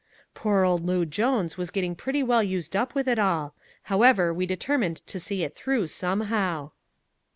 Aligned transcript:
"Poor 0.33 0.63
old 0.63 0.83
Loo 0.83 1.05
Jones 1.05 1.57
was 1.57 1.69
getting 1.69 1.93
pretty 1.93 2.23
well 2.23 2.41
used 2.41 2.75
up 2.75 2.95
with 2.95 3.07
it 3.07 3.19
all. 3.19 3.53
However, 3.83 4.33
we 4.33 4.47
determined 4.47 4.97
to 5.05 5.19
see 5.19 5.43
it 5.43 5.53
through 5.55 5.85
somehow." 5.85 6.71